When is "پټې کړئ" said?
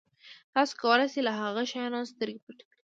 2.45-2.73